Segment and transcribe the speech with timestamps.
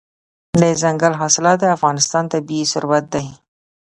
[0.61, 3.27] دځنګل حاصلات د افغانستان طبعي ثروت دی.